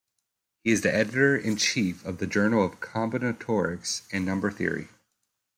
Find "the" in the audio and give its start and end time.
0.81-0.91, 2.17-2.25